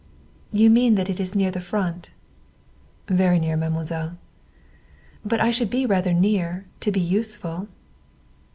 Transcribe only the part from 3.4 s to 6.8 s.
mademoiselle." "But I should be rather near,